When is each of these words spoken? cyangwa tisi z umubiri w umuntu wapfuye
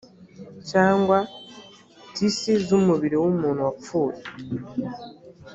cyangwa 0.69 1.17
tisi 2.13 2.51
z 2.65 2.67
umubiri 2.79 3.15
w 3.23 3.25
umuntu 3.31 3.61
wapfuye 3.67 4.19